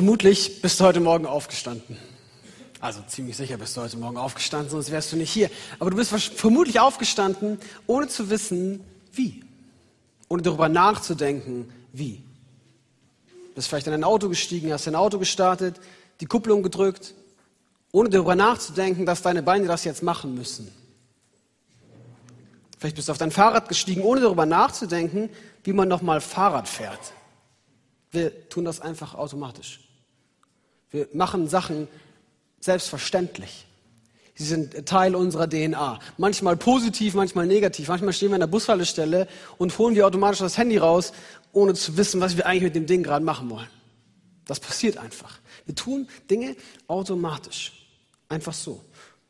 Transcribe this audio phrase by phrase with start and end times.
[0.00, 1.94] Vermutlich bist du heute Morgen aufgestanden.
[2.80, 5.50] Also ziemlich sicher bist du heute Morgen aufgestanden, sonst wärst du nicht hier.
[5.78, 8.82] Aber du bist vermutlich aufgestanden, ohne zu wissen,
[9.12, 9.44] wie.
[10.30, 12.22] Ohne darüber nachzudenken, wie.
[13.48, 15.78] Du bist vielleicht in ein Auto gestiegen, hast dein Auto gestartet,
[16.22, 17.12] die Kupplung gedrückt,
[17.92, 20.72] ohne darüber nachzudenken, dass deine Beine das jetzt machen müssen.
[22.78, 25.28] Vielleicht bist du auf dein Fahrrad gestiegen, ohne darüber nachzudenken,
[25.62, 27.12] wie man nochmal Fahrrad fährt.
[28.10, 29.89] Wir tun das einfach automatisch.
[30.90, 31.88] Wir machen Sachen
[32.60, 33.66] selbstverständlich.
[34.34, 35.98] Sie sind Teil unserer DNA.
[36.16, 37.88] Manchmal positiv, manchmal negativ.
[37.88, 41.12] Manchmal stehen wir an der Bushaltestelle und holen wir automatisch das Handy raus,
[41.52, 43.68] ohne zu wissen, was wir eigentlich mit dem Ding gerade machen wollen.
[44.46, 45.38] Das passiert einfach.
[45.66, 47.86] Wir tun Dinge automatisch.
[48.28, 48.82] Einfach so.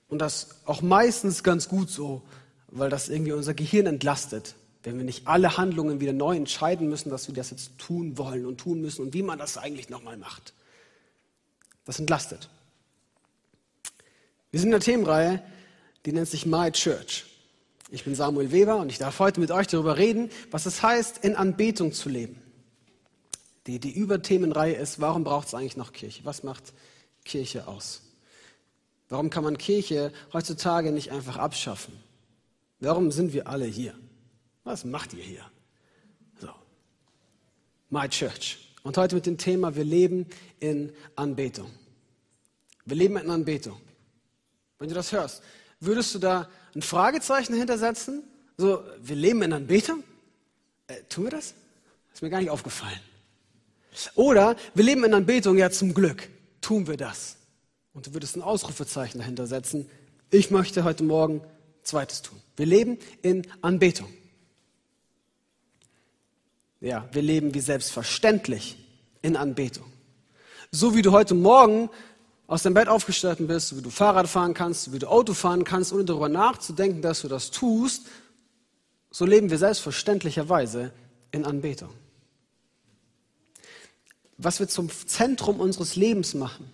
[0.08, 2.22] Und das auch meistens ganz gut so,
[2.68, 4.54] weil das irgendwie unser Gehirn entlastet.
[4.82, 8.46] Wenn wir nicht alle Handlungen wieder neu entscheiden müssen, dass wir das jetzt tun wollen
[8.46, 10.54] und tun müssen und wie man das eigentlich nochmal macht.
[11.84, 12.48] Das entlastet.
[14.50, 15.42] Wir sind in einer Themenreihe,
[16.06, 17.26] die nennt sich My Church.
[17.90, 21.18] Ich bin Samuel Weber und ich darf heute mit euch darüber reden, was es heißt,
[21.24, 22.40] in Anbetung zu leben.
[23.66, 26.24] Die, die Überthemenreihe ist, warum braucht es eigentlich noch Kirche?
[26.24, 26.72] Was macht
[27.24, 28.02] Kirche aus?
[29.08, 31.92] Warum kann man Kirche heutzutage nicht einfach abschaffen?
[32.78, 33.94] Warum sind wir alle hier?
[34.64, 35.44] Was macht ihr hier?
[36.40, 36.48] So.
[37.90, 38.69] My Church.
[38.82, 40.26] Und heute mit dem Thema, wir leben
[40.58, 41.70] in Anbetung.
[42.84, 43.80] Wir leben in Anbetung.
[44.78, 45.42] Wenn du das hörst,
[45.80, 48.22] würdest du da ein Fragezeichen hintersetzen?
[48.56, 50.02] So, wir leben in Anbetung?
[50.86, 51.54] Äh, tun wir das?
[52.12, 53.00] Ist mir gar nicht aufgefallen.
[54.14, 56.28] Oder wir leben in Anbetung, ja zum Glück.
[56.60, 57.36] Tun wir das?
[57.92, 59.88] Und du würdest ein Ausrufezeichen dahinter setzen.
[60.30, 61.42] Ich möchte heute Morgen
[61.82, 62.40] Zweites tun.
[62.56, 64.08] Wir leben in Anbetung.
[66.80, 68.78] Ja, wir leben wie selbstverständlich
[69.20, 69.84] in Anbetung.
[70.70, 71.90] So wie du heute Morgen
[72.46, 75.34] aus dem Bett aufgestanden bist, so wie du Fahrrad fahren kannst, so wie du Auto
[75.34, 78.06] fahren kannst, ohne darüber nachzudenken, dass du das tust,
[79.10, 80.92] so leben wir selbstverständlicherweise
[81.32, 81.90] in Anbetung.
[84.38, 86.70] Was wir zum Zentrum unseres Lebens machen,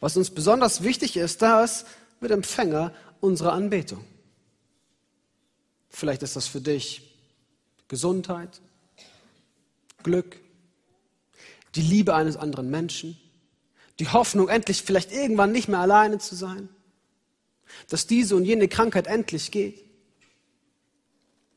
[0.00, 1.86] was uns besonders wichtig ist, das
[2.20, 4.04] wird Empfänger unserer Anbetung.
[5.88, 7.14] Vielleicht ist das für dich
[7.88, 8.60] Gesundheit,
[10.04, 10.40] Glück,
[11.74, 13.18] die Liebe eines anderen Menschen,
[13.98, 16.68] die Hoffnung, endlich vielleicht irgendwann nicht mehr alleine zu sein,
[17.88, 19.84] dass diese und jene Krankheit endlich geht.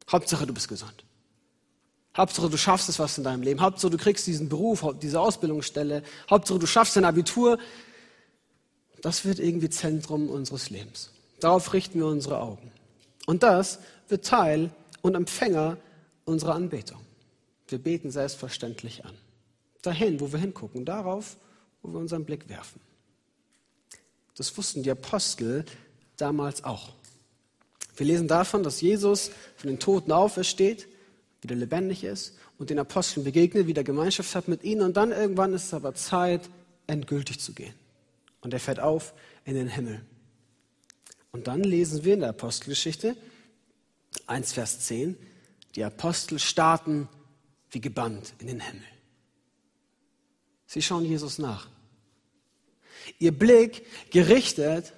[0.09, 1.03] Hauptsache, du bist gesund.
[2.15, 3.61] Hauptsache, du schaffst es was in deinem Leben.
[3.61, 6.01] Hauptsache, du kriegst diesen Beruf, diese Ausbildungsstelle.
[6.29, 7.59] Hauptsache, du schaffst dein Abitur.
[9.01, 11.11] Das wird irgendwie Zentrum unseres Lebens.
[11.39, 12.71] Darauf richten wir unsere Augen.
[13.27, 14.71] Und das wird Teil
[15.01, 15.77] und Empfänger
[16.25, 17.06] unserer Anbetung.
[17.67, 19.13] Wir beten selbstverständlich an.
[19.81, 21.38] Dahin, wo wir hingucken, darauf,
[21.81, 22.81] wo wir unseren Blick werfen.
[24.35, 25.66] Das wussten die Apostel
[26.16, 26.94] damals auch.
[27.95, 30.88] Wir lesen davon, dass Jesus von den Toten aufersteht,
[31.41, 35.53] wieder lebendig ist und den Aposteln begegnet, wieder Gemeinschaft hat mit ihnen und dann irgendwann
[35.53, 36.50] ist es aber Zeit,
[36.85, 37.73] endgültig zu gehen.
[38.41, 39.13] Und er fährt auf
[39.45, 40.01] in den Himmel.
[41.31, 43.16] Und dann lesen wir in der Apostelgeschichte
[44.27, 45.17] 1, Vers 10,
[45.75, 47.09] die Apostel starten
[47.72, 48.83] wie gebannt in den Himmel.
[50.66, 51.67] Sie schauen Jesus nach.
[53.19, 54.94] Ihr Blick gerichtet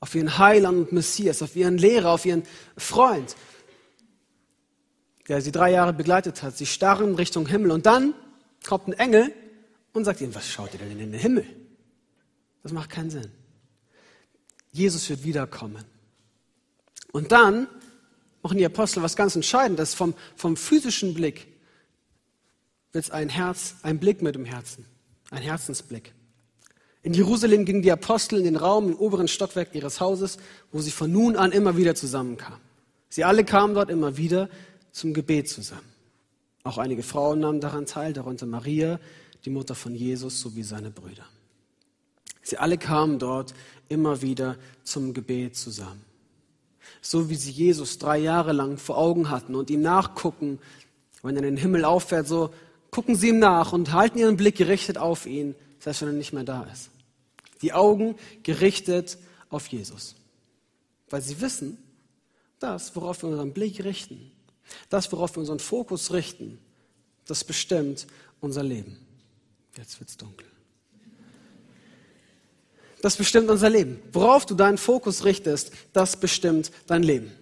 [0.00, 2.42] auf ihren Heiland und Messias, auf ihren Lehrer, auf ihren
[2.76, 3.36] Freund,
[5.28, 6.56] der sie drei Jahre begleitet hat.
[6.56, 8.14] Sie starren Richtung Himmel und dann
[8.66, 9.32] kommt ein Engel
[9.92, 11.46] und sagt ihnen, was schaut ihr denn in den Himmel?
[12.62, 13.30] Das macht keinen Sinn.
[14.72, 15.84] Jesus wird wiederkommen.
[17.12, 17.68] Und dann
[18.42, 19.94] machen die Apostel was ganz Entscheidendes.
[19.94, 21.46] Vom, vom physischen Blick
[22.94, 24.86] wird es ein Herz, ein Blick mit dem Herzen,
[25.30, 26.14] ein Herzensblick.
[27.02, 30.38] In Jerusalem gingen die Apostel in den Raum im oberen Stockwerk ihres Hauses,
[30.72, 32.60] wo sie von nun an immer wieder zusammenkamen.
[33.10, 34.48] Sie alle kamen dort immer wieder
[34.92, 35.92] zum Gebet zusammen.
[36.62, 38.98] Auch einige Frauen nahmen daran teil, darunter Maria,
[39.44, 41.26] die Mutter von Jesus, sowie seine Brüder.
[42.42, 43.54] Sie alle kamen dort
[43.88, 46.02] immer wieder zum Gebet zusammen.
[47.02, 50.58] So wie sie Jesus drei Jahre lang vor Augen hatten und ihm nachgucken,
[51.22, 52.50] wenn er in den Himmel auffährt, so
[52.94, 56.32] gucken sie ihm nach und halten ihren Blick gerichtet auf ihn, selbst wenn er nicht
[56.32, 56.90] mehr da ist
[57.64, 59.16] die Augen gerichtet
[59.48, 60.14] auf Jesus.
[61.08, 61.78] Weil sie wissen,
[62.58, 64.30] das, worauf wir unseren Blick richten,
[64.90, 66.58] das, worauf wir unseren Fokus richten,
[67.26, 68.06] das bestimmt
[68.40, 68.98] unser Leben.
[69.78, 70.46] Jetzt wird es dunkel.
[73.00, 73.98] Das bestimmt unser Leben.
[74.12, 77.32] Worauf du deinen Fokus richtest, das bestimmt dein Leben.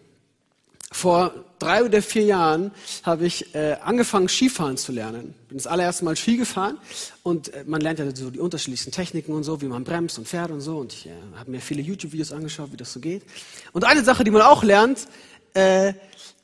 [1.02, 2.70] Vor drei oder vier Jahren
[3.02, 5.34] habe ich äh, angefangen, Skifahren zu lernen.
[5.48, 6.78] Bin das allererste Mal Ski gefahren
[7.24, 10.28] und äh, man lernt ja so die unterschiedlichsten Techniken und so, wie man bremst und
[10.28, 10.78] fährt und so.
[10.78, 13.24] Und ich äh, habe mir viele YouTube-Videos angeschaut, wie das so geht.
[13.72, 15.08] Und eine Sache, die man auch lernt,
[15.54, 15.94] äh,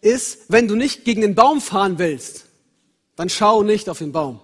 [0.00, 2.46] ist, wenn du nicht gegen den Baum fahren willst,
[3.14, 4.40] dann schau nicht auf den Baum.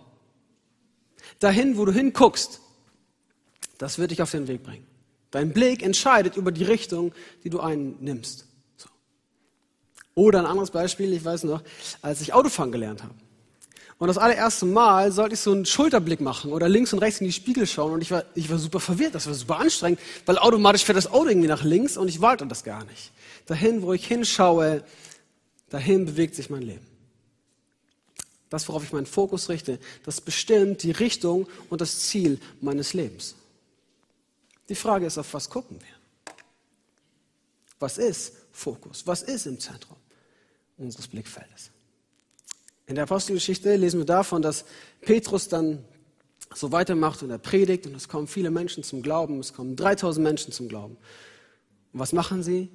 [1.40, 2.60] Dahin, wo du hinguckst,
[3.78, 4.86] das wird dich auf den Weg bringen.
[5.32, 7.12] Dein Blick entscheidet über die Richtung,
[7.42, 8.46] die du einnimmst.
[10.14, 11.62] Oder ein anderes Beispiel, ich weiß noch,
[12.02, 13.14] als ich Autofahren gelernt habe.
[13.98, 17.26] Und das allererste Mal sollte ich so einen Schulterblick machen oder links und rechts in
[17.26, 20.36] die Spiegel schauen und ich war, ich war super verwirrt, das war super anstrengend, weil
[20.38, 23.12] automatisch fährt das Auto irgendwie nach links und ich wollte das gar nicht.
[23.46, 24.82] Dahin, wo ich hinschaue,
[25.70, 26.86] dahin bewegt sich mein Leben.
[28.50, 33.36] Das, worauf ich meinen Fokus richte, das bestimmt die Richtung und das Ziel meines Lebens.
[34.68, 36.34] Die Frage ist, auf was gucken wir?
[37.78, 39.06] Was ist Fokus?
[39.06, 39.96] Was ist im Zentrum
[40.76, 41.70] unseres Blickfeldes?
[42.86, 44.64] In der Apostelgeschichte lesen wir davon, dass
[45.00, 45.84] Petrus dann
[46.54, 50.22] so weitermacht und er predigt und es kommen viele Menschen zum Glauben, es kommen 3000
[50.22, 50.96] Menschen zum Glauben.
[51.92, 52.70] Und was machen sie?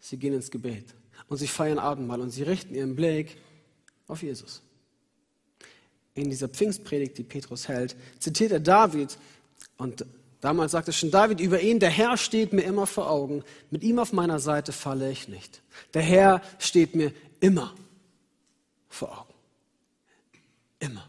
[0.00, 0.94] Sie gehen ins Gebet
[1.28, 3.38] und sie feiern Abendmahl und sie richten ihren Blick
[4.06, 4.62] auf Jesus.
[6.14, 9.18] In dieser Pfingstpredigt, die Petrus hält, zitiert er David
[9.76, 10.04] und
[10.42, 13.98] Damals sagte schon David über ihn, der Herr steht mir immer vor Augen, mit ihm
[13.98, 15.62] auf meiner Seite falle ich nicht.
[15.94, 17.12] Der Herr steht mir
[17.46, 17.72] immer
[18.88, 19.34] vor Augen.
[20.80, 21.08] Immer.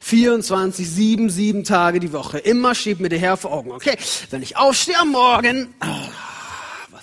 [0.00, 2.38] 24, 7, 7 Tage die Woche.
[2.38, 3.70] Immer steht mir der Herr vor Augen.
[3.70, 3.96] Okay,
[4.30, 6.08] wenn ich aufstehe am Morgen, ah,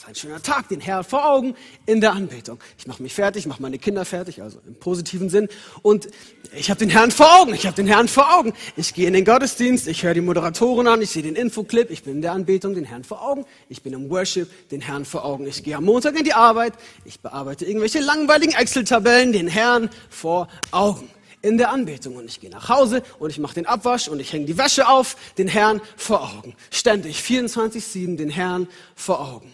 [0.09, 2.57] ein schöner Tag, den Herrn vor Augen in der Anbetung.
[2.79, 5.47] Ich mache mich fertig, mache meine Kinder fertig, also im positiven Sinn.
[5.83, 6.07] Und
[6.51, 8.53] ich habe den Herrn vor Augen, ich habe den Herrn vor Augen.
[8.75, 12.01] Ich gehe in den Gottesdienst, ich höre die Moderatoren an, ich sehe den Infoclip, ich
[12.01, 13.45] bin in der Anbetung, den Herrn vor Augen.
[13.69, 15.45] Ich bin im Worship, den Herrn vor Augen.
[15.45, 16.73] Ich gehe am Montag in die Arbeit,
[17.05, 21.07] ich bearbeite irgendwelche langweiligen Excel-Tabellen, den Herrn vor Augen
[21.43, 22.15] in der Anbetung.
[22.15, 24.87] Und ich gehe nach Hause und ich mache den Abwasch und ich hänge die Wäsche
[24.87, 26.55] auf, den Herrn vor Augen.
[26.71, 29.53] Ständig, 24-7, den Herrn vor Augen.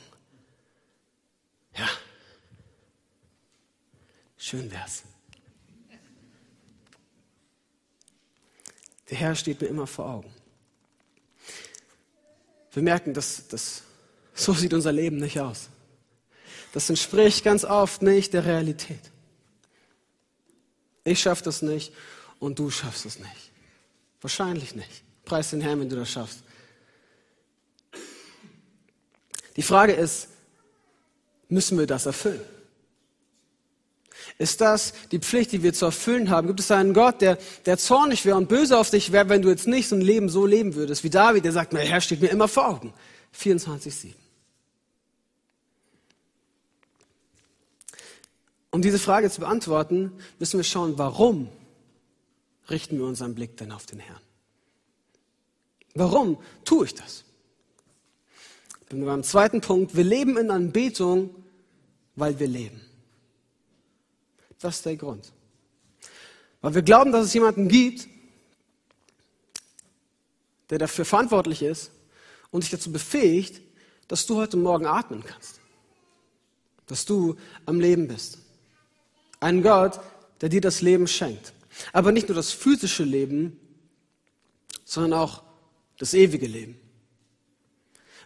[1.78, 1.90] Ja.
[4.38, 5.04] Schön wär's.
[9.10, 10.34] Der Herr steht mir immer vor Augen.
[12.72, 13.84] Wir merken, dass, dass
[14.34, 15.70] so sieht unser Leben nicht aus.
[16.74, 19.12] Das entspricht ganz oft nicht der Realität.
[21.06, 21.94] Ich schaffe das nicht
[22.40, 23.52] und du schaffst es nicht.
[24.22, 25.04] Wahrscheinlich nicht.
[25.24, 26.44] Preis den Herrn, wenn du das schaffst.
[29.56, 30.28] Die Frage ist,
[31.50, 32.42] müssen wir das erfüllen?
[34.38, 36.48] Ist das die Pflicht, die wir zu erfüllen haben?
[36.48, 39.50] Gibt es einen Gott, der, der zornig wäre und böse auf dich wäre, wenn du
[39.50, 42.22] jetzt nicht so ein Leben so leben würdest wie David, der sagt, mein Herr steht
[42.22, 42.94] mir immer vor Augen.
[43.38, 44.14] 24-7.
[48.72, 51.50] Um diese Frage zu beantworten, müssen wir schauen, warum
[52.70, 54.22] richten wir unseren Blick denn auf den Herrn?
[55.94, 57.25] Warum tue ich das?
[58.96, 59.98] Bin wir beim zweiten Punkt.
[59.98, 61.36] Wir leben in Anbetung,
[62.16, 62.80] weil wir leben.
[64.62, 65.34] Das ist der Grund.
[66.62, 68.08] Weil wir glauben, dass es jemanden gibt,
[70.70, 71.92] der dafür verantwortlich ist
[72.52, 73.62] und dich dazu befähigt,
[74.08, 75.60] dass du heute Morgen atmen kannst.
[76.88, 78.38] Dass du am Leben bist.
[79.42, 80.00] Ein Gott,
[80.40, 81.52] der dir das Leben schenkt.
[81.92, 83.60] Aber nicht nur das physische Leben,
[84.86, 85.44] sondern auch
[85.98, 86.80] das ewige Leben.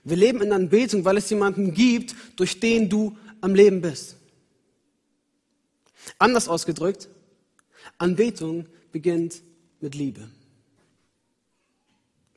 [0.03, 4.17] Wir leben in Anbetung, weil es jemanden gibt, durch den du am Leben bist.
[6.17, 7.07] Anders ausgedrückt,
[7.97, 9.41] Anbetung beginnt
[9.81, 10.29] mit Liebe.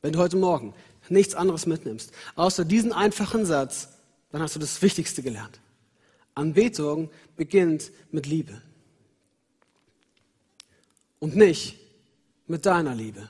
[0.01, 0.73] Wenn du heute Morgen
[1.09, 3.89] nichts anderes mitnimmst, außer diesen einfachen Satz,
[4.31, 5.59] dann hast du das Wichtigste gelernt.
[6.35, 8.61] Anbetung beginnt mit Liebe.
[11.19, 11.77] Und nicht
[12.47, 13.29] mit deiner Liebe.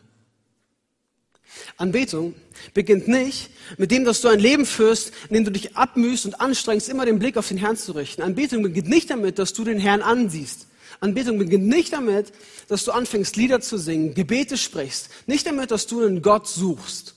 [1.84, 2.34] Anbetung
[2.74, 6.40] beginnt nicht mit dem, dass du ein Leben führst, in dem du dich abmühst und
[6.40, 8.22] anstrengst, immer den Blick auf den Herrn zu richten.
[8.22, 10.68] Anbetung beginnt nicht damit, dass du den Herrn ansiehst.
[11.02, 12.32] Anbetung beginnt nicht damit,
[12.70, 15.10] dass du anfängst, Lieder zu singen, Gebete sprichst.
[15.28, 17.16] Nicht damit, dass du einen Gott suchst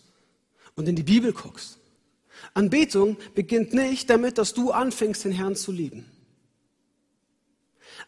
[0.74, 1.78] und in die Bibel guckst.
[2.52, 6.10] Anbetung beginnt nicht damit, dass du anfängst, den Herrn zu lieben.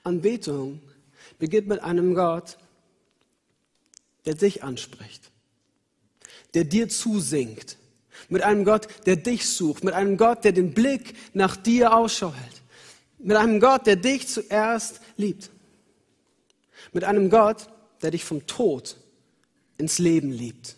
[0.02, 0.80] Anbetung
[1.38, 2.58] beginnt mit einem Gott,
[4.26, 5.30] der dich anspricht
[6.54, 7.76] der dir zusingt.
[8.28, 9.84] Mit einem Gott, der dich sucht.
[9.84, 12.62] Mit einem Gott, der den Blick nach dir Ausschau hält.
[13.18, 15.50] Mit einem Gott, der dich zuerst liebt.
[16.92, 17.68] Mit einem Gott,
[18.02, 18.96] der dich vom Tod
[19.76, 20.76] ins Leben liebt.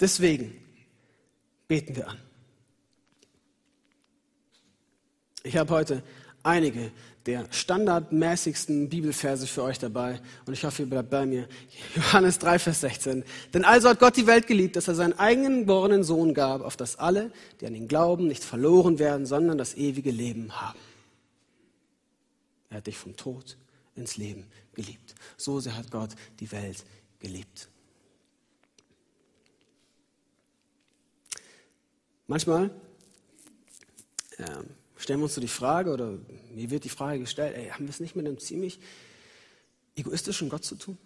[0.00, 0.60] Deswegen
[1.68, 2.18] beten wir an.
[5.44, 6.02] Ich habe heute
[6.44, 6.92] einige
[7.26, 11.48] der standardmäßigsten Bibelverse für euch dabei und ich hoffe, ihr bleibt bei mir.
[11.96, 13.24] Johannes 3, Vers 16.
[13.54, 16.76] Denn also hat Gott die Welt geliebt, dass er seinen eigenen geborenen Sohn gab, auf
[16.76, 20.78] dass alle, die an ihn glauben, nicht verloren werden, sondern das ewige Leben haben.
[22.68, 23.56] Er hat dich vom Tod
[23.96, 25.14] ins Leben geliebt.
[25.38, 26.10] So sehr hat Gott
[26.40, 26.84] die Welt
[27.20, 27.68] geliebt.
[32.26, 32.70] Manchmal
[34.38, 36.14] ähm, stellen wir uns so die Frage, oder
[36.54, 38.78] mir wird die Frage gestellt, ey, haben wir es nicht mit einem ziemlich
[39.96, 40.98] egoistischen Gott zu tun?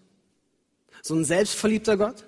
[1.02, 2.24] So ein selbstverliebter Gott,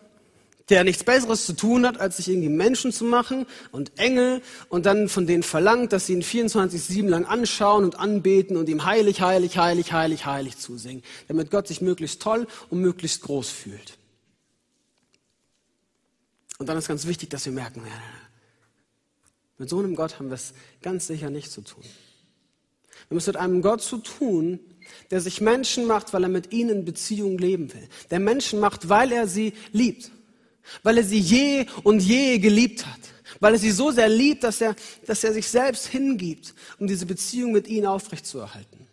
[0.71, 4.87] der nichts Besseres zu tun hat, als sich irgendwie Menschen zu machen und Engel und
[4.87, 9.21] dann von denen verlangt, dass sie ihn 24-7 lang anschauen und anbeten und ihm heilig,
[9.21, 13.99] heilig, heilig, heilig, heilig zusingen, damit Gott sich möglichst toll und möglichst groß fühlt.
[16.59, 17.83] Und dann ist ganz wichtig, dass wir merken,
[19.61, 21.85] mit so einem Gott haben wir es ganz sicher nicht zu tun.
[21.85, 24.59] Wir haben es mit einem Gott zu tun,
[25.11, 27.87] der sich Menschen macht, weil er mit ihnen in Beziehung leben will.
[28.11, 30.11] Der Menschen macht, weil er sie liebt.
[30.83, 33.01] Weil er sie je und je geliebt hat.
[33.39, 34.75] Weil er sie so sehr liebt, dass er,
[35.05, 38.87] dass er sich selbst hingibt, um diese Beziehung mit ihnen aufrechtzuerhalten.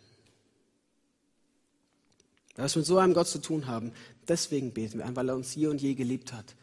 [2.56, 3.92] Da wir es mit so einem Gott zu tun haben,
[4.28, 6.54] deswegen beten wir an, weil er uns je und je geliebt hat.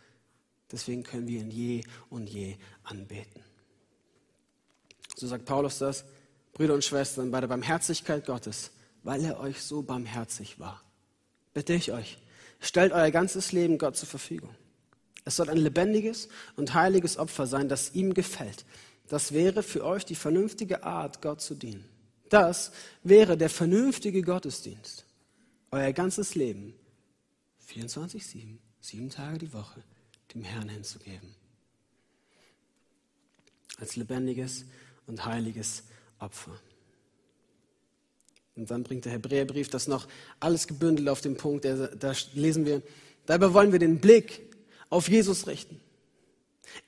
[0.72, 1.82] Deswegen können wir ihn je
[2.12, 3.45] und je anbeten.
[5.16, 6.06] So sagt Paulus das,
[6.54, 8.72] Brüder und Schwestern, bei der Barmherzigkeit Gottes,
[9.04, 10.82] weil er euch so barmherzig war.
[11.54, 12.18] Bitte ich euch,
[12.60, 14.54] stellt euer ganzes Leben Gott zur Verfügung.
[15.24, 18.66] Es soll ein lebendiges und heiliges Opfer sein, das ihm gefällt.
[19.08, 21.86] Das wäre für euch die vernünftige Art, Gott zu dienen.
[22.30, 22.72] Das
[23.04, 25.06] wäre der vernünftige Gottesdienst.
[25.72, 26.74] Euer ganzes Leben,
[27.70, 29.84] 24-7, sieben Tage die Woche,
[30.34, 31.36] dem Herrn hinzugeben.
[33.80, 34.66] Als lebendiges
[35.08, 35.84] und heiliges
[36.20, 36.52] Opfer.
[38.56, 40.08] Und dann bringt der Hebräerbrief das noch
[40.40, 42.82] alles gebündelt auf den Punkt, da lesen wir,
[43.26, 44.42] dabei wollen wir den Blick
[44.90, 45.82] auf Jesus richten.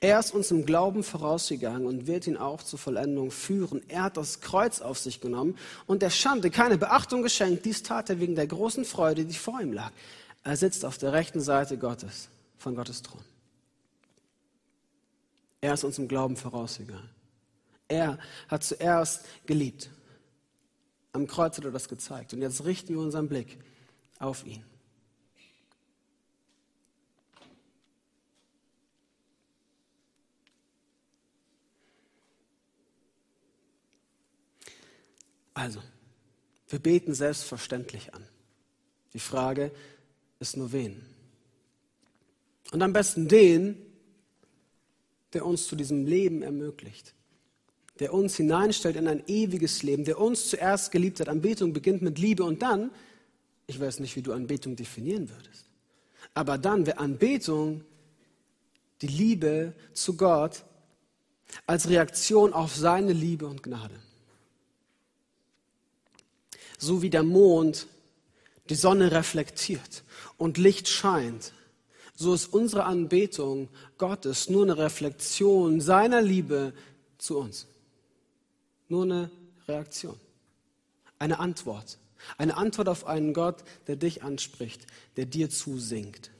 [0.00, 3.82] Er ist uns im Glauben vorausgegangen und wird ihn auch zur Vollendung führen.
[3.88, 5.56] Er hat das Kreuz auf sich genommen
[5.86, 7.64] und der Schande keine Beachtung geschenkt.
[7.64, 9.92] Dies tat er wegen der großen Freude, die vor ihm lag.
[10.44, 13.20] Er sitzt auf der rechten Seite Gottes, von Gottes Thron.
[15.60, 17.17] Er ist uns im Glauben vorausgegangen.
[17.88, 18.18] Er
[18.48, 19.90] hat zuerst geliebt.
[21.12, 22.34] Am Kreuz hat er das gezeigt.
[22.34, 23.58] Und jetzt richten wir unseren Blick
[24.18, 24.62] auf ihn.
[35.54, 35.82] Also,
[36.68, 38.24] wir beten selbstverständlich an.
[39.12, 39.72] Die Frage
[40.38, 41.04] ist nur wen.
[42.70, 43.76] Und am besten den,
[45.32, 47.14] der uns zu diesem Leben ermöglicht
[48.00, 51.28] der uns hineinstellt in ein ewiges Leben, der uns zuerst geliebt hat.
[51.28, 52.90] Anbetung beginnt mit Liebe und dann,
[53.66, 55.66] ich weiß nicht, wie du Anbetung definieren würdest,
[56.34, 57.84] aber dann wäre Anbetung
[59.02, 60.64] die Liebe zu Gott
[61.66, 63.94] als Reaktion auf seine Liebe und Gnade.
[66.78, 67.86] So wie der Mond
[68.68, 70.04] die Sonne reflektiert
[70.36, 71.52] und Licht scheint,
[72.14, 76.72] so ist unsere Anbetung Gottes nur eine Reflexion seiner Liebe
[77.16, 77.66] zu uns.
[78.88, 79.30] Nur eine
[79.66, 80.18] Reaktion,
[81.18, 81.98] eine Antwort.
[82.36, 86.30] Eine Antwort auf einen Gott, der dich anspricht, der dir zusingt.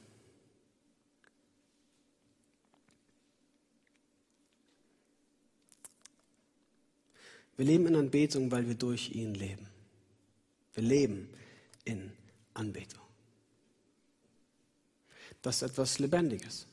[7.55, 9.67] Wir leben in Anbetung, weil wir durch ihn leben.
[10.73, 11.29] Wir leben
[11.83, 12.11] in
[12.53, 13.01] Anbetung.
[15.41, 16.68] Das ist etwas Lebendiges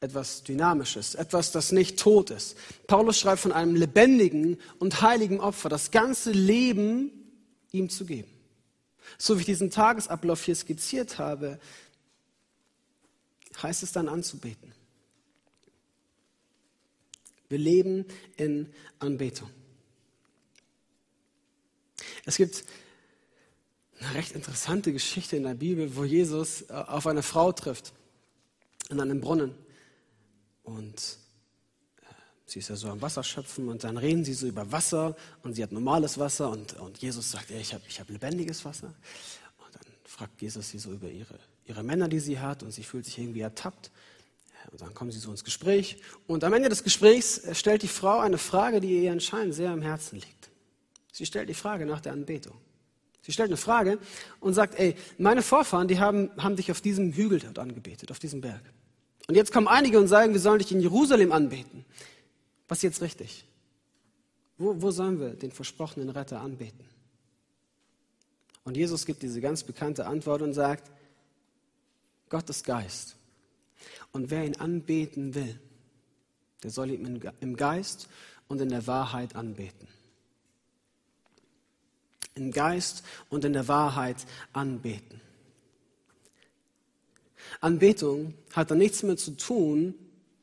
[0.00, 2.56] etwas Dynamisches, etwas, das nicht tot ist.
[2.86, 7.12] Paulus schreibt von einem lebendigen und heiligen Opfer, das ganze Leben
[7.70, 8.30] ihm zu geben.
[9.18, 11.60] So wie ich diesen Tagesablauf hier skizziert habe,
[13.62, 14.72] heißt es dann anzubeten.
[17.48, 19.50] Wir leben in Anbetung.
[22.24, 22.64] Es gibt
[23.98, 27.92] eine recht interessante Geschichte in der Bibel, wo Jesus äh, auf eine Frau trifft
[28.88, 29.54] in einem Brunnen.
[30.62, 31.18] Und
[32.02, 32.04] äh,
[32.46, 35.54] sie ist ja so am Wasser schöpfen und dann reden sie so über Wasser und
[35.54, 38.88] sie hat normales Wasser und, und Jesus sagt, ja, ich habe ich hab lebendiges Wasser.
[39.58, 42.84] Und dann fragt Jesus sie so über ihre, ihre Männer, die sie hat und sie
[42.84, 43.90] fühlt sich irgendwie ertappt.
[44.70, 47.88] Und dann kommen sie so ins Gespräch und am Ende des Gesprächs äh, stellt die
[47.88, 50.50] Frau eine Frage, die ihr anscheinend sehr am Herzen liegt.
[51.12, 52.56] Sie stellt die Frage nach der Anbetung.
[53.22, 53.98] Sie stellt eine Frage
[54.40, 58.18] und sagt, ey, meine Vorfahren, die haben, haben dich auf diesem Hügel dort angebetet, auf
[58.18, 58.62] diesem Berg.
[59.30, 61.84] Und jetzt kommen einige und sagen, wir sollen dich in Jerusalem anbeten.
[62.66, 63.44] Was ist jetzt richtig?
[64.58, 66.84] Wo, wo sollen wir den versprochenen Retter anbeten?
[68.64, 70.90] Und Jesus gibt diese ganz bekannte Antwort und sagt,
[72.28, 73.14] Gott ist Geist.
[74.10, 75.60] Und wer ihn anbeten will,
[76.64, 78.08] der soll ihn im Geist
[78.48, 79.86] und in der Wahrheit anbeten.
[82.34, 85.20] Im Geist und in der Wahrheit anbeten.
[87.60, 89.94] Anbetung hat dann nichts mehr zu tun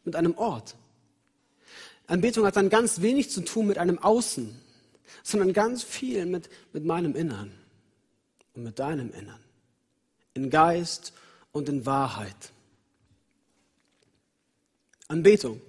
[0.04, 0.76] mit einem Ort.
[2.08, 4.58] Anbetung hat dann ganz wenig zu tun mit einem Außen,
[5.24, 7.52] sondern ganz viel mit, mit meinem Innern
[8.54, 9.40] und mit deinem Innern.
[10.34, 11.14] In Geist
[11.52, 12.52] und in Wahrheit.
[15.08, 15.62] Anbetung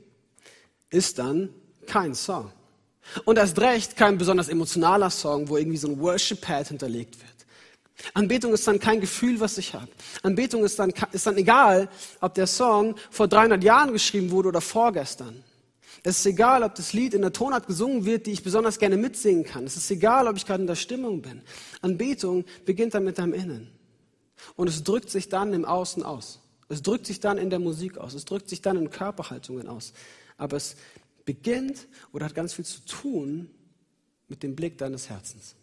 [0.90, 1.50] ist dann
[1.86, 2.52] kein Song.
[3.24, 7.37] Und erst recht kein besonders emotionaler Song, wo irgendwie so ein Worship-Pad hinterlegt wird.
[8.14, 9.88] Anbetung ist dann kein Gefühl, was ich habe.
[10.22, 11.88] Anbetung ist dann, ist dann egal,
[12.20, 15.42] ob der Song vor 300 Jahren geschrieben wurde oder vorgestern.
[16.04, 18.96] Es ist egal, ob das Lied in der Tonart gesungen wird, die ich besonders gerne
[18.96, 19.64] mitsingen kann.
[19.64, 21.42] Es ist egal, ob ich gerade in der Stimmung bin.
[21.80, 23.70] Anbetung beginnt dann mit deinem Innen.
[24.54, 26.40] Und es drückt sich dann im Außen aus.
[26.68, 28.14] Es drückt sich dann in der Musik aus.
[28.14, 29.92] Es drückt sich dann in Körperhaltungen aus.
[30.36, 30.76] Aber es
[31.24, 33.50] beginnt oder hat ganz viel zu tun
[34.28, 35.56] mit dem Blick deines Herzens.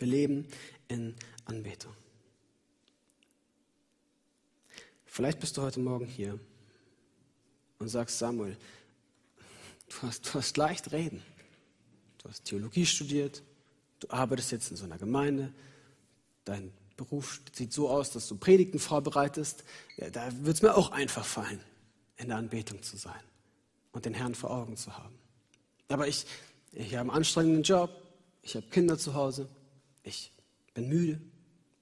[0.00, 0.48] Wir leben
[0.88, 1.14] in
[1.44, 1.92] Anbetung.
[5.04, 6.40] Vielleicht bist du heute Morgen hier
[7.78, 8.56] und sagst, Samuel,
[9.90, 11.22] du hast, du hast leicht reden.
[12.16, 13.42] Du hast Theologie studiert,
[13.98, 15.52] du arbeitest jetzt in so einer Gemeinde,
[16.44, 19.64] dein Beruf sieht so aus, dass du Predigten vorbereitest.
[19.98, 21.60] Ja, da wird es mir auch einfach fallen,
[22.16, 23.20] in der Anbetung zu sein
[23.92, 25.18] und den Herrn vor Augen zu haben.
[25.88, 26.24] Aber ich,
[26.72, 27.90] ich habe einen anstrengenden Job,
[28.42, 29.48] ich habe Kinder zu Hause,
[30.02, 30.32] ich
[30.74, 31.20] bin müde,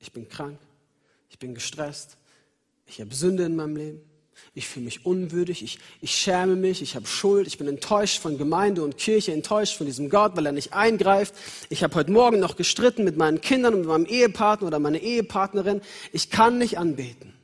[0.00, 0.58] ich bin krank,
[1.30, 2.16] ich bin gestresst,
[2.86, 4.00] ich habe Sünde in meinem Leben.
[4.54, 8.38] Ich fühle mich unwürdig, ich, ich schäme mich, ich habe Schuld, ich bin enttäuscht von
[8.38, 11.34] Gemeinde und Kirche, enttäuscht von diesem Gott, weil er nicht eingreift.
[11.70, 15.00] Ich habe heute Morgen noch gestritten mit meinen Kindern und mit meinem Ehepartner oder meiner
[15.00, 15.80] Ehepartnerin.
[16.12, 17.34] Ich kann nicht anbeten.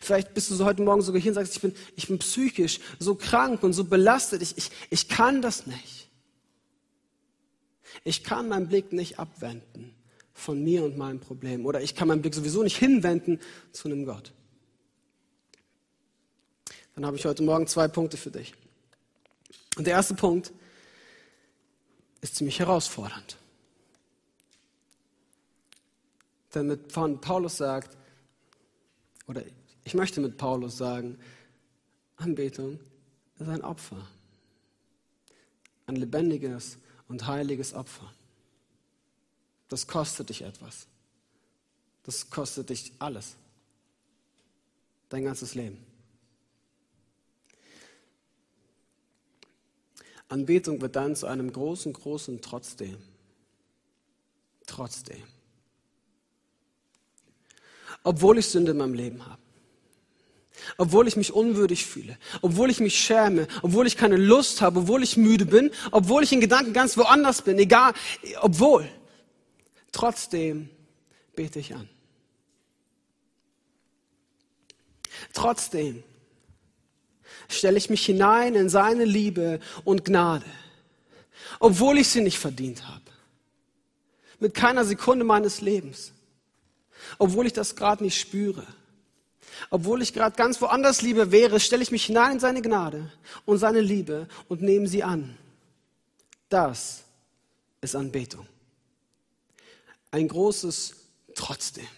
[0.00, 2.80] Vielleicht bist du so heute Morgen sogar hier und sagst, ich bin, ich bin psychisch
[2.98, 6.08] so krank und so belastet, ich, ich, ich kann das nicht.
[8.02, 9.93] Ich kann meinen Blick nicht abwenden
[10.34, 13.40] von mir und meinem Problem oder ich kann meinen Blick sowieso nicht hinwenden
[13.72, 14.32] zu einem Gott
[16.94, 18.54] dann habe ich heute Morgen zwei Punkte für dich.
[19.76, 20.52] Und der erste Punkt
[22.20, 23.36] ist ziemlich herausfordernd.
[26.54, 27.96] Denn mit Paulus sagt,
[29.26, 29.42] oder
[29.82, 31.18] ich möchte mit Paulus sagen,
[32.16, 32.78] Anbetung
[33.40, 34.06] ist ein Opfer.
[35.86, 38.12] Ein lebendiges und heiliges Opfer.
[39.68, 40.86] Das kostet dich etwas.
[42.04, 43.36] Das kostet dich alles.
[45.08, 45.84] Dein ganzes Leben.
[50.28, 52.96] Anbetung wird dann zu einem großen, großen Trotzdem.
[54.66, 55.22] Trotzdem.
[58.02, 59.40] Obwohl ich Sünde in meinem Leben habe.
[60.78, 65.02] Obwohl ich mich unwürdig fühle, obwohl ich mich schäme, obwohl ich keine Lust habe, obwohl
[65.02, 67.92] ich müde bin, obwohl ich in Gedanken ganz woanders bin, egal,
[68.40, 68.88] obwohl,
[69.94, 70.68] trotzdem
[71.34, 71.88] bete ich an.
[75.32, 76.02] Trotzdem
[77.48, 80.44] stelle ich mich hinein in seine Liebe und Gnade,
[81.60, 83.00] obwohl ich sie nicht verdient habe.
[84.40, 86.12] Mit keiner Sekunde meines Lebens.
[87.18, 88.66] Obwohl ich das gerade nicht spüre.
[89.70, 93.12] Obwohl ich gerade ganz woanders Liebe wäre, stelle ich mich hinein in seine Gnade
[93.44, 95.36] und seine Liebe und nehme sie an.
[96.48, 97.04] Das
[97.80, 98.46] ist Anbetung.
[100.14, 100.94] Ein großes
[101.34, 101.88] Trotzdem.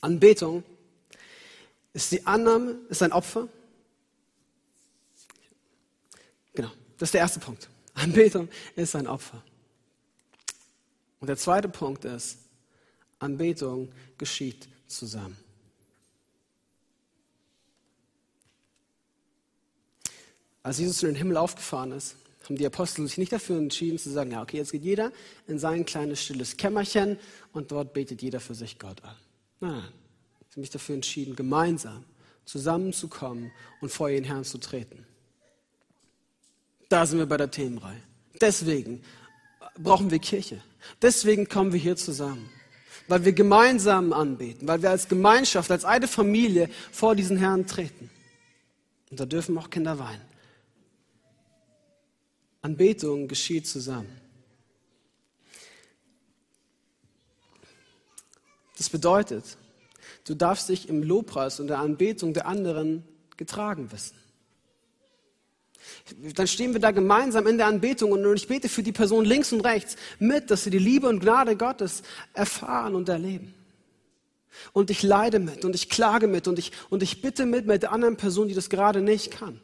[0.00, 0.64] Anbetung
[1.92, 3.48] ist die Annahme, ist ein Opfer.
[6.54, 7.70] Genau, das ist der erste Punkt.
[7.94, 9.40] Anbetung ist ein Opfer.
[11.20, 12.38] Und der zweite Punkt ist,
[13.20, 15.38] Anbetung geschieht zusammen.
[20.64, 22.16] Als Jesus in den Himmel aufgefahren ist,
[22.48, 25.12] haben die Apostel sich nicht dafür entschieden zu sagen, ja, okay, jetzt geht jeder
[25.46, 27.18] in sein kleines stilles Kämmerchen
[27.52, 29.16] und dort betet jeder für sich Gott an.
[29.60, 29.92] Nein, nein.
[30.48, 32.04] Ich habe mich dafür entschieden, gemeinsam
[32.46, 35.04] zusammenzukommen und vor ihren Herrn zu treten.
[36.88, 38.00] Da sind wir bei der Themenreihe.
[38.40, 39.02] Deswegen
[39.76, 40.62] brauchen wir Kirche.
[41.02, 42.48] Deswegen kommen wir hier zusammen.
[43.08, 48.10] Weil wir gemeinsam anbeten, weil wir als Gemeinschaft, als eine Familie vor diesen Herrn treten.
[49.10, 50.27] Und da dürfen auch Kinder weinen.
[52.62, 54.20] Anbetung geschieht zusammen.
[58.76, 59.56] Das bedeutet,
[60.28, 63.02] Du darfst dich im Lobpreis und der Anbetung der anderen
[63.38, 64.14] getragen wissen.
[66.34, 69.54] Dann stehen wir da gemeinsam in der Anbetung und ich bete für die Person links
[69.54, 72.02] und rechts mit, dass sie die Liebe und Gnade Gottes
[72.34, 73.54] erfahren und erleben.
[74.74, 77.84] Und ich leide mit und ich klage mit und ich, und ich bitte mit mit
[77.84, 79.62] der anderen Person, die das gerade nicht kann.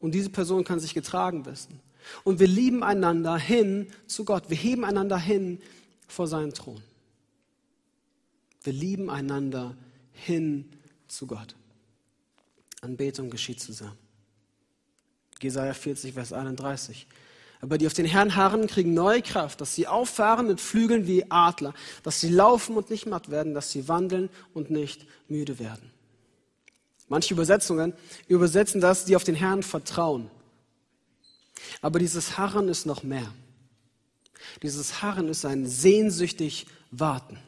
[0.00, 1.80] Und diese Person kann sich getragen wissen.
[2.24, 4.48] Und wir lieben einander hin zu Gott.
[4.48, 5.60] Wir heben einander hin
[6.06, 6.82] vor seinen Thron.
[8.62, 9.76] Wir lieben einander
[10.12, 10.70] hin
[11.08, 11.54] zu Gott.
[12.80, 13.98] Anbetung geschieht zusammen.
[15.40, 17.06] Jesaja 40, Vers 31.
[17.60, 21.30] Aber die auf den Herrn harren, kriegen neue Kraft, dass sie auffahren mit Flügeln wie
[21.30, 25.90] Adler, dass sie laufen und nicht matt werden, dass sie wandeln und nicht müde werden.
[27.08, 27.92] Manche Übersetzungen
[28.26, 30.30] übersetzen das, die auf den Herrn vertrauen.
[31.80, 33.32] Aber dieses Harren ist noch mehr.
[34.62, 37.38] Dieses Harren ist ein sehnsüchtig Warten.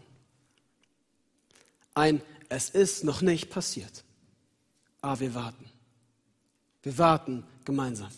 [1.94, 4.04] Ein Es ist noch nicht passiert.
[5.00, 5.64] Aber wir warten.
[6.82, 8.10] Wir warten gemeinsam.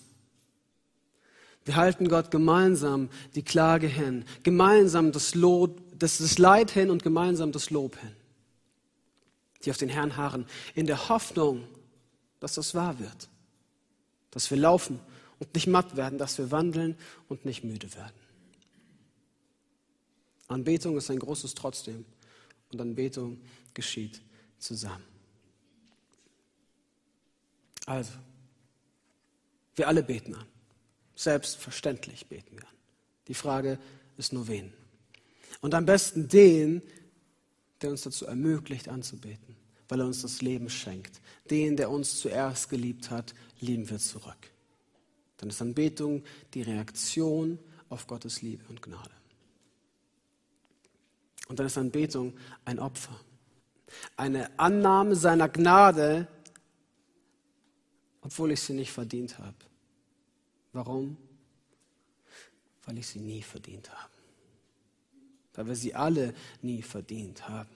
[1.65, 7.03] Wir halten Gott gemeinsam die Klage hin, gemeinsam das, Lob, das, das Leid hin und
[7.03, 8.13] gemeinsam das Lob hin.
[9.65, 11.67] Die auf den Herrn harren, in der Hoffnung,
[12.39, 13.29] dass das wahr wird.
[14.31, 15.01] Dass wir laufen
[15.39, 16.97] und nicht matt werden, dass wir wandeln
[17.29, 18.15] und nicht müde werden.
[20.49, 22.05] Anbetung ist ein großes Trotzdem
[22.73, 23.41] und Anbetung
[23.75, 24.21] geschieht
[24.59, 25.05] zusammen.
[27.87, 28.13] Also,
[29.75, 30.47] wir alle beten an.
[31.15, 32.75] Selbstverständlich beten wir an.
[33.29, 33.79] Die Frage
[34.17, 34.73] ist nur wen.
[35.61, 36.83] Und am besten den,
[37.83, 39.57] der uns dazu ermöglicht anzubeten,
[39.89, 41.21] weil er uns das Leben schenkt.
[41.51, 44.53] Den, der uns zuerst geliebt hat, lieben wir zurück.
[45.39, 46.23] Dann ist Anbetung
[46.55, 49.11] die Reaktion auf Gottes Liebe und Gnade.
[51.49, 53.19] Und dann ist Anbetung ein Opfer.
[54.17, 56.29] Eine Annahme seiner Gnade,
[58.21, 59.57] obwohl ich sie nicht verdient habe.
[60.73, 61.17] Warum?
[62.85, 64.20] Weil ich sie nie verdient habe.
[65.55, 67.71] Weil wir sie alle nie verdient haben.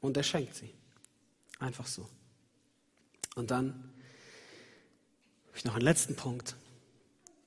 [0.00, 0.72] Und er schenkt sie.
[1.58, 2.08] Einfach so.
[3.34, 3.70] Und dann
[5.48, 6.56] habe ich noch einen letzten Punkt.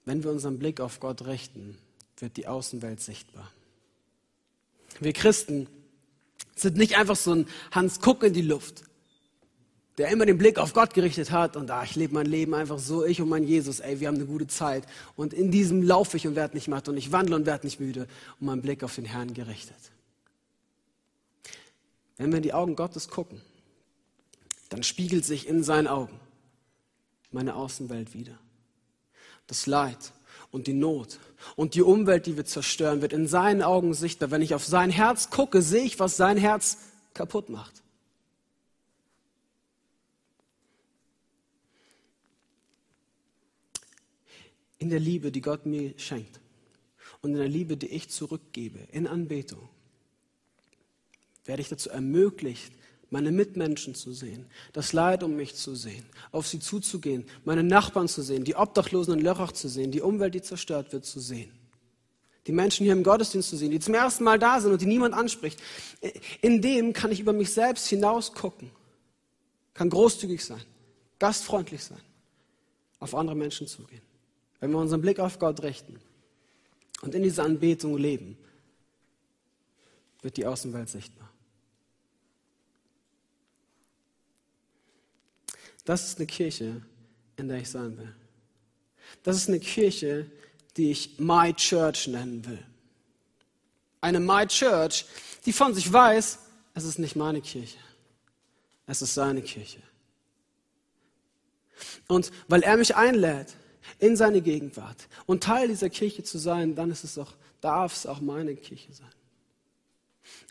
[0.06, 1.78] Wenn wir unseren Blick auf Gott richten,
[2.18, 3.52] wird die Außenwelt sichtbar.
[5.00, 5.68] Wir Christen
[6.56, 8.84] sind nicht einfach so ein Hans Kuck in die Luft,
[9.98, 12.80] der immer den Blick auf Gott gerichtet hat und ah, ich lebe mein Leben einfach
[12.80, 16.18] so, ich und mein Jesus, ey, wir haben eine gute Zeit und in diesem laufe
[16.18, 18.08] ich und werde nicht matt und ich wandle und werde nicht müde
[18.40, 19.78] und mein Blick auf den Herrn gerichtet.
[22.18, 23.42] Wenn wir in die Augen Gottes gucken,
[24.70, 26.20] dann spiegelt sich in seinen Augen
[27.32, 28.38] meine Außenwelt wieder.
[29.46, 30.14] Das Leid
[30.52, 31.20] und die Not
[31.56, 34.32] und die Umwelt, die wir zerstören, wird in seinen Augen sichtbar.
[34.32, 36.78] Wenn ich auf sein Herz gucke, sehe ich, was sein Herz
[37.14, 37.83] kaputt macht.
[44.84, 46.42] In der Liebe, die Gott mir schenkt
[47.22, 49.70] und in der Liebe, die ich zurückgebe, in Anbetung,
[51.46, 52.74] werde ich dazu ermöglicht,
[53.10, 58.10] meine Mitmenschen zu sehen, das Leid um mich zu sehen, auf sie zuzugehen, meine Nachbarn
[58.10, 61.54] zu sehen, die Obdachlosen in Lörrach zu sehen, die Umwelt, die zerstört wird, zu sehen.
[62.46, 64.86] Die Menschen hier im Gottesdienst zu sehen, die zum ersten Mal da sind und die
[64.86, 65.62] niemand anspricht.
[66.42, 68.70] In dem kann ich über mich selbst hinausgucken,
[69.74, 70.66] kann großzügig sein,
[71.20, 72.02] gastfreundlich sein,
[73.00, 74.02] auf andere Menschen zugehen.
[74.64, 76.00] Wenn wir unseren Blick auf Gott richten
[77.02, 78.38] und in dieser Anbetung leben,
[80.22, 81.30] wird die Außenwelt sichtbar.
[85.84, 86.82] Das ist eine Kirche,
[87.36, 88.16] in der ich sein will.
[89.22, 90.32] Das ist eine Kirche,
[90.78, 92.66] die ich My Church nennen will.
[94.00, 95.06] Eine My Church,
[95.46, 96.40] die von sich weiß,
[96.74, 97.80] es ist nicht meine Kirche,
[98.88, 99.84] es ist seine Kirche.
[102.08, 103.58] Und weil er mich einlädt
[104.00, 108.06] in seine Gegenwart und Teil dieser Kirche zu sein, dann ist es auch, darf es
[108.06, 109.12] auch meine Kirche sein.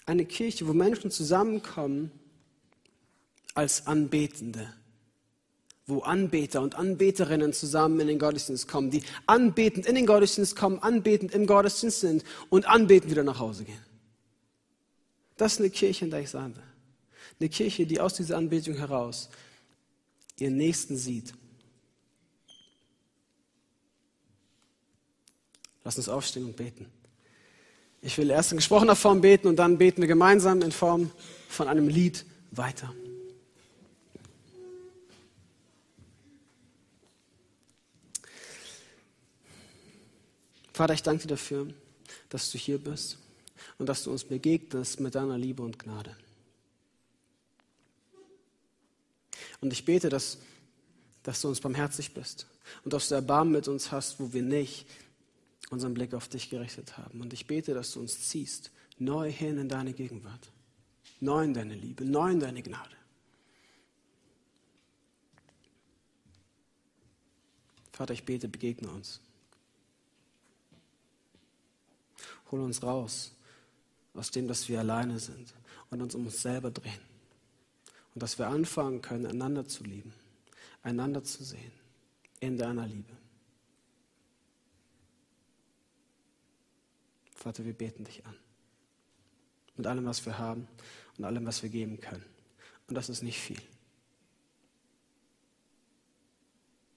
[0.06, 2.10] Eine Kirche, wo Menschen zusammenkommen
[3.54, 4.72] als Anbetende
[5.86, 10.78] wo Anbeter und Anbeterinnen zusammen in den Gottesdienst kommen, die anbetend in den Gottesdienst kommen,
[10.78, 13.84] anbetend im Gottesdienst sind und anbetend wieder nach Hause gehen.
[15.36, 16.62] Das ist eine Kirche, in der ich sein will.
[17.40, 19.28] Eine Kirche, die aus dieser Anbetung heraus
[20.38, 21.34] ihren Nächsten sieht.
[25.84, 26.86] Lass uns aufstehen und beten.
[28.00, 31.10] Ich will erst in gesprochener Form beten und dann beten wir gemeinsam in Form
[31.48, 32.92] von einem Lied weiter.
[40.72, 41.68] Vater, ich danke dir dafür,
[42.28, 43.18] dass du hier bist
[43.78, 46.16] und dass du uns begegnest mit deiner Liebe und Gnade.
[49.60, 50.38] Und ich bete, dass,
[51.22, 52.46] dass du uns barmherzig bist
[52.84, 54.86] und dass du Erbarmen mit uns hast, wo wir nicht
[55.72, 57.20] unseren Blick auf dich gerichtet haben.
[57.20, 60.52] Und ich bete, dass du uns ziehst, neu hin in deine Gegenwart,
[61.20, 62.96] neu in deine Liebe, neu in deine Gnade.
[67.90, 69.20] Vater, ich bete, begegne uns.
[72.50, 73.32] Hol uns raus
[74.12, 75.54] aus dem, dass wir alleine sind
[75.90, 77.00] und uns um uns selber drehen.
[78.14, 80.12] Und dass wir anfangen können, einander zu lieben,
[80.82, 81.72] einander zu sehen
[82.40, 83.21] in deiner Liebe.
[87.42, 88.36] Vater, wir beten dich an.
[89.76, 90.68] Mit allem, was wir haben
[91.18, 92.24] und allem, was wir geben können.
[92.86, 93.60] Und das ist nicht viel.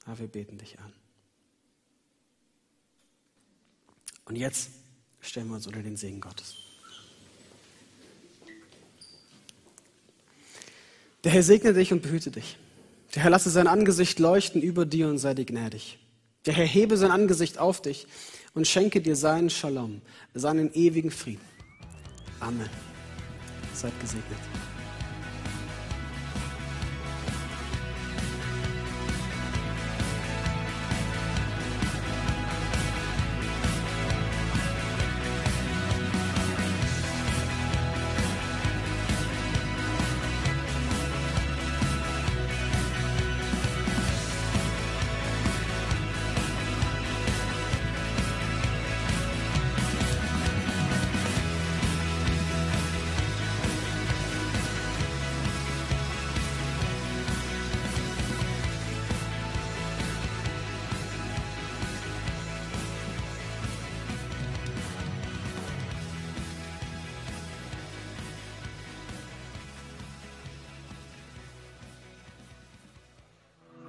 [0.05, 0.93] Aber wir beten dich an.
[4.25, 4.69] Und jetzt
[5.19, 6.57] stellen wir uns unter den Segen Gottes.
[11.23, 12.59] Der Herr segne dich und behüte dich.
[13.15, 15.97] Der Herr lasse sein Angesicht leuchten über dir und sei dir gnädig.
[16.45, 18.05] Der Herr hebe sein Angesicht auf dich
[18.55, 20.01] und schenke dir seinen Shalom,
[20.33, 21.45] seinen ewigen Frieden.
[22.39, 22.69] Amen.
[23.73, 24.39] Seid gesegnet.